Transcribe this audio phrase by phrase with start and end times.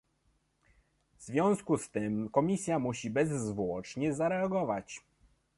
[1.17, 5.01] W związku z tym Komisja musi bezzwłocznie zareagować